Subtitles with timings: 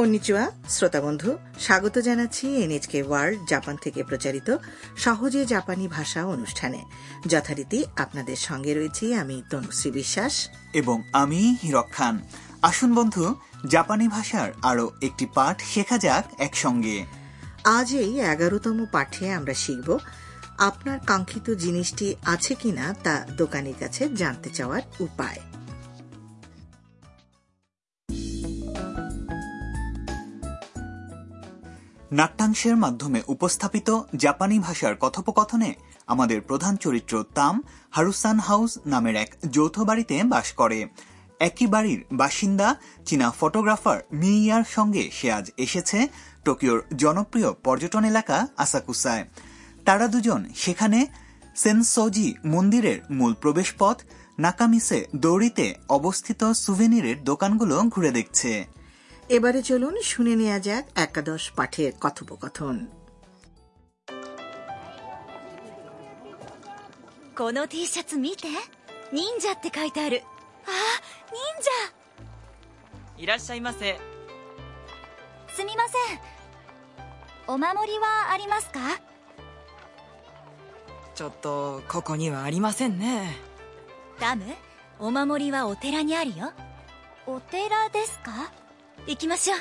[0.00, 4.56] কন্নিচুয়া শ্রোতা বন্ধু স্বাগত জানাচ্ছি এনএচকে ওয়ার্ল্ড জাপান থেকে প্রচারিত
[4.96, 6.84] সহজে জাপানি ভাষা অনুষ্ঠানে।
[7.26, 12.18] যথারীতি আপনাদের সঙ্গে রয়েছি আমি তনুশ্রী বিশ্বাস। এবং আমি হিরক খান।
[12.62, 13.34] আসুন বন্ধু
[13.66, 17.04] জাপানি ভাষার আরও একটি পাঠ শেখা যাক একসঙ্গে।
[17.64, 19.98] আজ এই এগারোতম পাঠে আমরা শিখব
[20.58, 25.40] আপনার কাঙ্ক্ষিত জিনিসটি আছে কিনা তা দোকানের কাছে জানতে চাওয়ার উপায়।
[32.12, 35.74] নাট্যাংশের মাধ্যমে উপস্থাপিত জাপানি ভাষার কথোপকথনে
[36.06, 40.88] আমাদের প্রধান চরিত্র তাম হারুসান হাউস নামের এক যৌথ বাড়িতে বাস করে।
[41.40, 46.08] একই বাড়ির বাসিন্দা, চীনা ফটোগ্রাফার মিয়ার সঙ্গে সে আজ এসেছে
[46.44, 49.24] টোকিওর জনপ্রিয় পর্যটন এলাকা আসাকুসায়।
[49.84, 51.06] তারা দুজন সেখানে
[51.54, 54.00] সেনসোজি মন্দিরের মূল প্রবেশপথ,
[54.38, 58.79] নাকামিসে দৌড়িতে অবস্থিত সুভেনিরের দোকানগুলো ঘুরে দেখছে।
[59.35, 62.77] এবারে চলুন শুনে নেওয়া যাক একাদশ পাঠের কথোপকথন
[67.37, 68.47] この T シャツ見て
[69.11, 70.23] 忍者って書いてある
[70.65, 70.69] あ
[71.31, 71.69] 忍者
[73.17, 73.99] いらっしゃいませ
[75.49, 76.19] すみません
[77.47, 78.79] お守りはありますか
[81.13, 83.35] ちょっとここにはありませんね
[84.19, 84.43] ダム
[84.99, 86.53] お守りはお寺にあるよ
[87.27, 88.31] お寺ですか
[88.99, 89.57] 行きましょう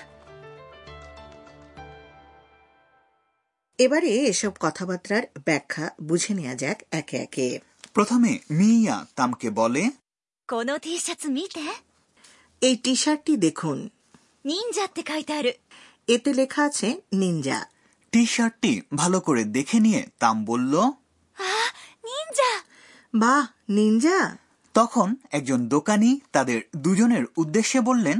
[3.78, 7.48] এবারে এসব কথাবার্তার ব্যাখ্যা বুঝে নেওয়া যাক একে একে
[7.96, 9.84] প্রথমে মিয়া তামকে বলে
[10.48, 11.58] この T シャツ見て
[12.62, 13.78] এই টি শার্টটি দেখুন
[14.44, 15.48] 忍者って書いてある
[16.08, 16.88] এতে লেখা আছে
[17.20, 17.58] নিনজা
[18.12, 20.74] টি শার্টটি ভালো করে দেখে নিয়ে তাম বলল
[21.36, 21.52] あ
[22.08, 22.50] 忍者
[23.14, 23.42] বাহ
[23.76, 24.18] নিনজা
[24.74, 28.18] তখন একজন দোকানি তাদের দুজনের উদ্দেশ্যে বললেন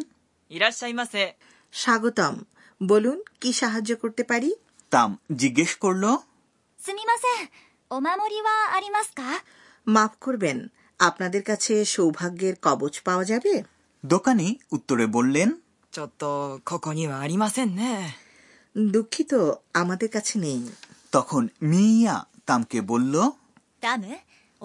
[0.51, 1.17] いらっしゃいませ
[1.73, 2.35] স্বাগতম
[2.91, 4.51] বলুন কি সাহায্য করতে পারি
[4.95, 5.11] তাম
[5.41, 6.05] জিজ্ঞেস করল
[6.79, 7.49] すみません
[7.91, 9.23] お守りはありますか
[9.87, 10.59] মাফ করবেন
[11.01, 13.55] আপনাদের কাছে সৌভাগ্যের কবচ পাওয়া যাবে
[14.05, 15.49] দোকানি উত্তরে বললেন
[15.95, 17.83] ちょっとここにはありませんね
[18.95, 19.33] দুঃখিত
[19.81, 20.61] আমাদের কাছে নেই
[21.15, 22.17] তখন মিয়া
[22.49, 23.15] তামকে বলল
[23.85, 24.05] ダム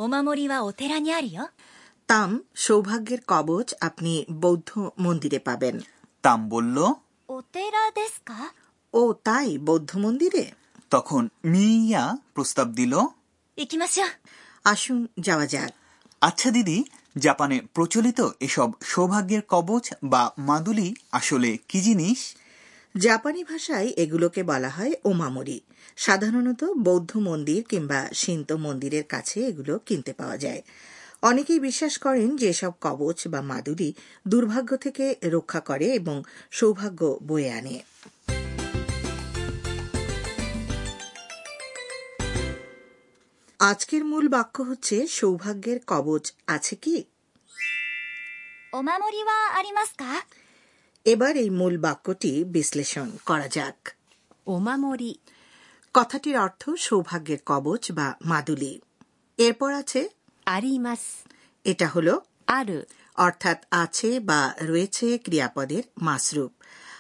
[0.01, 1.49] お守りはお寺にあるよ
[2.09, 4.13] তাম সৌভাগ্যের কবচ আপনি
[4.43, 5.75] বৌদ্ধ মন্দিরে পাবেন
[6.23, 6.77] তাম বলল
[7.29, 7.57] お寺
[7.91, 8.31] ですか
[8.93, 10.43] ও তাই বৌদ্ধ মন্দিরে
[10.91, 12.03] তখন মিয়া
[12.35, 12.93] প্রস্তাব দিল
[13.57, 14.09] 行きましょう
[14.65, 15.71] আসুন যাওয়া যাক
[16.21, 16.77] আচ্ছা দিদি
[17.15, 22.19] জাপানে প্রচলিত এসব সৌভাগ্যের কবচ বা মাদুলি আসলে কি জিনিস
[22.95, 25.57] জাপানি ভাষায় এগুলোকে বলা হয় ওমামরি
[25.97, 30.61] সাধারণত বৌদ্ধ মন্দির কিংবা শিন্ত মন্দিরের কাছে এগুলো কিনতে পাওয়া যায়
[31.24, 33.94] অনেকেই বিশ্বাস করেন যে সব কবচ বা মাদুলি
[34.28, 37.82] দুর্ভাগ্য থেকে রক্ষা করে এবং সৌভাগ্য বয়ে আনে।
[43.58, 47.04] আজকের মূল বাক্য হচ্ছে সৌভাগ্যের কবচ আছে কি?
[51.04, 53.92] এবার এই মূল বাক্যটি বিশ্লেষণ করা যাক।
[54.46, 55.14] ওমামরি
[55.94, 58.80] কথাটির অর্থ সৌভাগ্যের কবচ বা মাদুলি।
[59.38, 60.08] এরপর আছে
[60.47, 61.05] あります
[61.65, 62.07] এটা হল
[62.47, 62.79] ある
[63.17, 66.51] অর্থাৎ আছে বা রয়েছে ক্রিয়াপদের মাসরূপ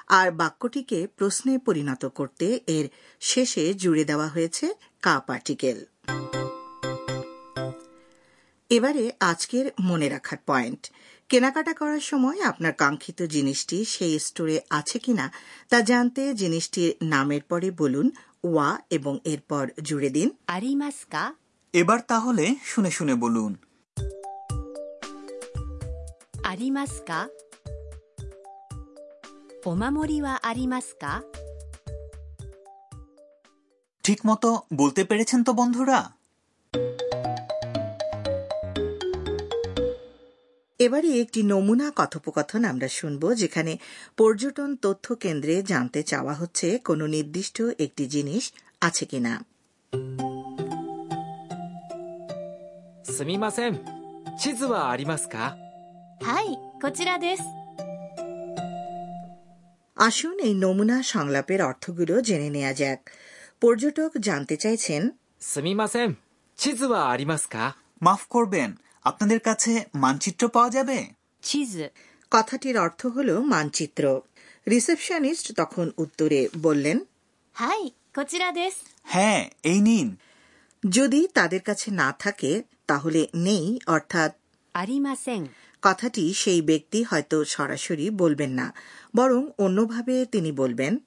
[0.09, 2.85] আর বাক্যটিকে প্রশ্নে পরিণত করতে এর
[3.21, 4.65] শেষে জুড়ে দেওয়া হয়েছে
[5.03, 5.77] কা পার্টিকেল
[8.69, 10.81] এবারে আজকের মনে রাখার পয়েন্ট
[11.29, 15.25] কেনাকাটা করার সময় আপনার কাঙ্ক্ষিত জিনিসটি সেই স্টোরে আছে কিনা
[15.69, 18.07] তা জানতে জিনিসটির নামের পরে বলুন
[18.43, 21.15] ওয়া এবং এরপর জুড়ে দিন ありますか
[21.74, 23.56] এবার তাহলে শুনে শুনে বলুন।
[34.02, 36.12] ঠিক মতো বলতে পেরেছেন তো বন্ধুরা?
[40.78, 43.78] এবারে একটি নমুনা কথোপকথন আমরা শুনব যেখানে
[44.16, 49.44] পর্যটন তথ্য কেন্দ্রে জানতে চাওয়া হচ্ছে কোনো নির্দিষ্ট একটি জিনিস আছে কিনা।
[53.13, 53.79] すみません
[54.39, 55.55] 地図はありますか
[56.21, 57.43] はいこちらです
[59.97, 62.99] আসুন এই নমুনা সংলাপের অর্থগুলো জেনে নেওয়া যাক
[63.61, 65.01] পর্যটক জানতে চাইছেন
[65.41, 66.09] すみません
[66.59, 67.55] 地図はありますか
[68.05, 68.69] মাফ করবেন
[69.09, 69.71] আপনাদের কাছে
[70.03, 70.97] মানচিত্র পাওয়া যাবে
[71.43, 71.85] 地図
[72.31, 74.03] কথাটির অর্থ হল মানচিত্র
[74.67, 76.97] রিসেপশনিস্ট তখন উত্তরে বললেন
[77.55, 77.81] はい
[78.15, 78.75] こちらです
[79.13, 79.41] হ্যাঁ
[79.71, 80.07] এই নিন
[80.90, 84.32] যদি তাদের কাছে না থাকে তাহলে নেই অর্থাৎ
[85.82, 88.72] কথাটি সেই ব্যক্তি হয়তো সরাসরি বলবেন না
[89.16, 90.98] বরং অন্যভাবে তিনি বলবেন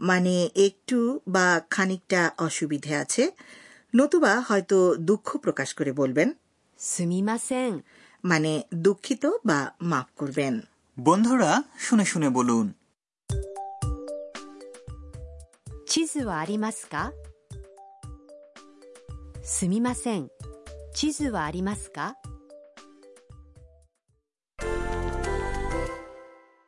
[0.00, 3.30] মানে একটু বা খানিকটা অসুবিধে আছে
[3.96, 6.32] নতুবা হয়তো দুঃখ প্রকাশ করে বলবেন।
[8.24, 10.60] মানে দুঃখিত বা মাফ করবেন।
[11.00, 12.72] বন্ধুরা শুনে শুনে বলুন।
[15.86, 16.74] চিজু আরিমাস
[19.43, 20.29] すかすみません
[20.93, 22.15] 地図はありますか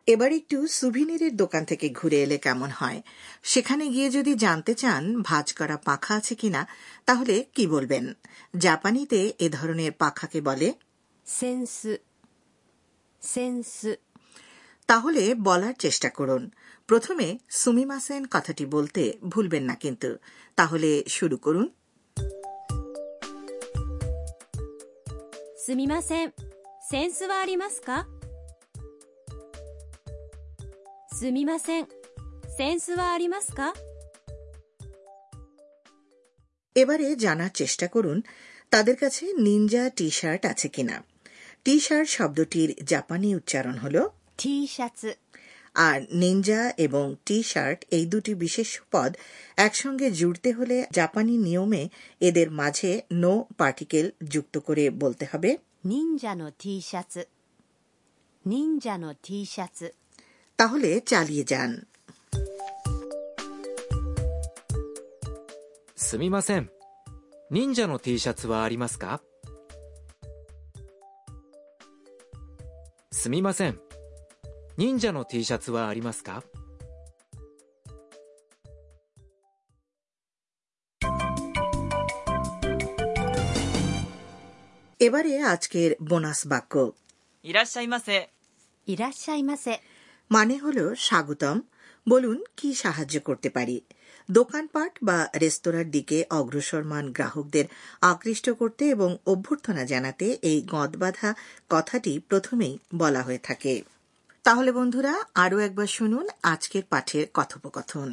[0.07, 3.01] এবার একটু সুভিনিরের দোকান থেকে ঘুরে এলে কেমন হয়
[3.43, 6.67] সেখানে গিয়ে যদি জানতে চান ভাঁজ করা পাখা আছে কিনা
[7.05, 8.13] তাহলে কি বলবেন
[8.57, 10.73] জাপানিতে এ ধরনের পাখাকে বলে
[11.25, 12.01] センス
[13.21, 13.97] センス
[14.85, 16.51] তাহলে বলার চেষ্টা করুন
[16.87, 20.17] প্রথমে সুমিমাসেন কথাটি বলতে ভুলবেন না কিন্তু
[20.55, 21.69] তাহলে শুরু করুন
[25.65, 26.33] すみません
[26.89, 28.07] センスはありますか
[31.13, 31.87] すみません
[32.57, 33.73] センスはありますか
[36.75, 38.17] এবারে জানার চেষ্টা করুন
[38.73, 40.97] তাদের কাছে নিনজা টি শার্ট আছে কিনা
[41.65, 43.95] টি শার্ট শব্দটির জাপানি উচ্চারণ হল
[44.39, 45.17] ティーシャツ
[45.75, 49.11] আর নিনজা এবং টি শার্ট এই দুটি বিশেষ পদ
[49.57, 51.83] একসঙ্গে জুড়তে হলে জাপানি নিয়মে
[52.21, 52.91] এদের মাঝে
[53.23, 55.51] নো পার্টিকেল যুক্ত করে বলতে হবে
[55.83, 57.27] 忍者の T シャツ
[58.45, 59.85] 忍者の T シャツ
[60.59, 61.71] তাহলে চালিয়ে যান
[65.97, 66.69] すみません
[67.49, 69.21] 忍者の T シャツはありますか
[73.11, 73.79] すみません
[74.77, 76.43] 忍者の T シャツはありますか
[84.99, 86.73] এবারে আজকের বোনাস বাক্য
[87.45, 88.29] いらっしゃいませ
[88.87, 89.67] いらっしゃいませ
[90.31, 90.77] মানে হল
[91.07, 91.57] স্বাগতম
[92.07, 93.77] বলুন কি সাহায্য করতে পারি
[94.29, 97.65] দোকানপাট বা রেস্তোরাঁর দিকে অগ্রসরমান গ্রাহকদের
[98.11, 101.29] আকৃষ্ট করতে এবং অভ্যর্থনা জানাতে এই গদবাধা
[101.69, 103.73] কথাটি প্রথমেই বলা হয়ে থাকে
[104.47, 105.13] তাহলে বন্ধুরা
[105.43, 108.09] আরও একবার শুনুন আজকের পাঠের কথোপকথন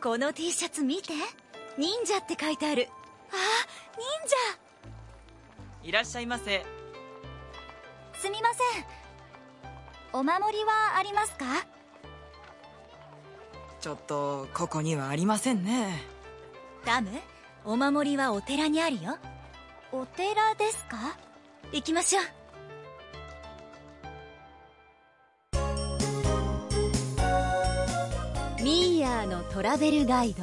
[0.00, 1.12] この T シャツ見て
[1.76, 2.88] 忍者って書いてある
[3.32, 3.34] あ
[3.96, 4.36] 忍者
[5.82, 6.64] いらっしゃいませ
[8.14, 8.84] すみません
[10.12, 11.44] お守りはありますか
[13.80, 16.02] ちょっとここにはありませんね
[16.84, 17.10] ダム
[17.64, 19.18] お守りはお寺にあるよ
[19.92, 21.16] お寺ですか
[21.72, 22.22] 行きましょう
[29.22, 30.42] ミーヤーのトラベルガイド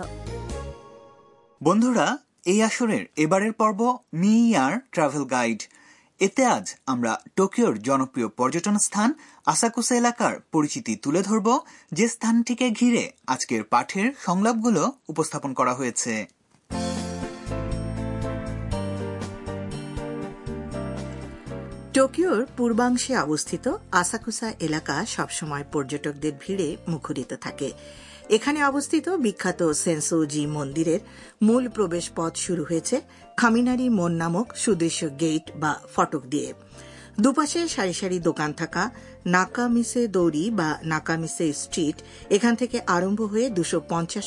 [1.62, 2.08] বন্ধুরা
[2.46, 3.80] এই আসরের এবারের পর্ব
[4.14, 5.62] মি ইয়ার ট্রাভেল গাইড
[6.20, 9.10] এতে আজ আমরা টোকিওর জনপ্রিয় পর্যটন স্থান
[9.48, 11.48] আসাকুসা এলাকার পরিচিতি তুলে ধরব
[11.92, 16.14] যে স্থানটিকে ঘিরে আজকের পাঠের সংলাপগুলো উপস্থাপন করা হয়েছে
[21.96, 27.70] টোকিওর পূর্বাংশে অবস্থিত আসাকুসা এলাকা সবসময় পর্যটকদের ভিড়ে মুখরিত থাকে
[28.31, 31.01] এখানে অবস্থিত বিখ্যাত সেন্সোজি মন্দিরের
[31.43, 32.97] মূল প্রবেশ পথ শুরু হয়েছে
[33.37, 36.55] খামিনারি মন নামক সুদৃশ্য গেট বা ফটক দিয়ে।
[37.21, 38.91] দুপাশে সারি সারি দোকান থাকা
[39.27, 41.97] নাকামিসে দৌড়ি বা নাকামিসে স্ট্রিট
[42.31, 43.79] এখান থেকে আরম্ভ হয়ে দুশো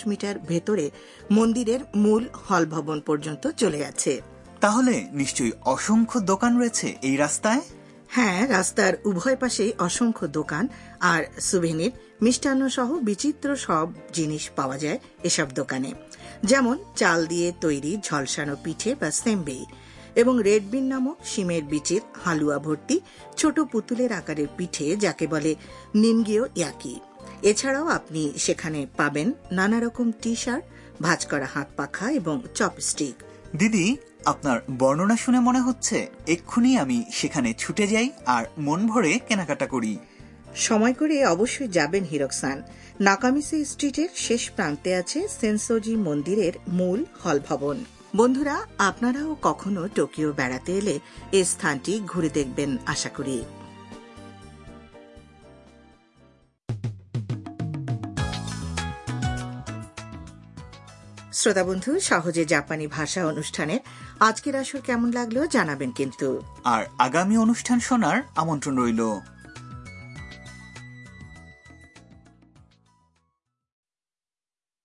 [0.08, 0.86] মিটার ভেতরে
[1.32, 4.22] মন্দিরের মূল হল ভবন পর্যন্ত চলে গেছে।
[4.60, 7.62] তাহলে নিশ্চয়ই অসংখ্য দোকান রয়েছে এই রাস্তায়?
[8.08, 10.68] হ্যাঁ রাস্তার উভয় পাশেই অসংখ্য দোকান
[11.00, 15.92] আর সুভেনির মিষ্টান্ন সহ বিচিত্র সব জিনিস পাওয়া যায় এসব দোকানে।
[16.44, 19.66] যেমন চাল দিয়ে তৈরি ঝলসানো পিঠে বা সেম্বেই
[20.16, 23.00] এবং রেডবিন নামক শিমের বিচির হালুয়া ভর্তি
[23.38, 25.56] ছোট পুতুলের আকারের পিঠে যাকে বলে
[25.96, 27.00] নিমগিও ইয়াকি।
[27.42, 30.66] এছাড়াও আপনি সেখানে পাবেন নানা রকম টি শার্ট
[31.02, 33.16] ভাজ করা হাত পাখা এবং চপস্টিক।
[33.56, 39.68] দিদি, আপনার বর্ণনা শুনে মনে হচ্ছে এক্ষুনি আমি সেখানে ছুটে যাই আর মন ভরে কেনাকাটা
[39.68, 39.98] করি।
[40.56, 42.62] সময় করে অবশ্যই যাবেন হিরকসান।
[43.02, 47.78] নাকামিসি স্ট্রিটের শেষ প্রান্তে আছে সেন্সোজি মন্দিরের মূল হল ভবন
[48.16, 51.00] বন্ধুরা, আপনারাও কখনো টোকিও বেড়াতে এলে
[51.32, 53.44] এই স্থানটি ঘুরে দেখবেন, আশা করি।
[61.34, 63.80] শ্রোতা বন্ধু, সহজে জাপানি ভাষা অনুষ্ঠানের
[64.20, 69.02] আজকের আসর কেমন লাগল জানাবেন কিন্তু। আর আগামী অনুষ্ঠান শোনার আমন্ত্রণ রইল।